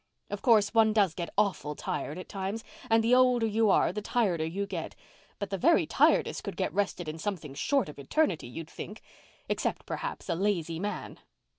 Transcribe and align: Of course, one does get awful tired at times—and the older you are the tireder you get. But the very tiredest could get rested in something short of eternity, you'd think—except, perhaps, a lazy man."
Of 0.31 0.41
course, 0.41 0.73
one 0.73 0.93
does 0.93 1.13
get 1.13 1.29
awful 1.37 1.75
tired 1.75 2.17
at 2.17 2.27
times—and 2.27 3.03
the 3.03 3.13
older 3.13 3.45
you 3.45 3.69
are 3.69 3.93
the 3.93 4.01
tireder 4.01 4.47
you 4.47 4.65
get. 4.65 4.95
But 5.37 5.51
the 5.51 5.59
very 5.59 5.85
tiredest 5.85 6.43
could 6.43 6.57
get 6.57 6.73
rested 6.73 7.07
in 7.07 7.19
something 7.19 7.53
short 7.53 7.87
of 7.87 7.99
eternity, 7.99 8.47
you'd 8.47 8.67
think—except, 8.71 9.85
perhaps, 9.85 10.27
a 10.27 10.33
lazy 10.33 10.79
man." 10.79 11.19